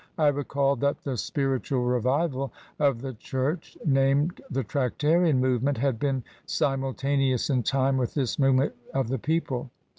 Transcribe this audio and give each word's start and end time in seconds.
"I 0.17 0.29
recalled 0.29 0.79
that 0.79 1.03
the 1.03 1.15
spir 1.15 1.59
itual 1.59 1.87
revival 1.87 2.51
of 2.79 3.01
the 3.03 3.13
church 3.13 3.77
named 3.85 4.41
the 4.49 4.63
Tractarian 4.63 5.39
move 5.39 5.61
ment 5.61 5.77
had 5.77 5.99
been 5.99 6.23
simultaneous 6.47 7.51
in 7.51 7.61
time 7.61 7.97
with 7.97 8.15
this 8.15 8.39
movement 8.39 8.73
of 8.95 9.09
the 9.09 9.19
people. 9.19 9.69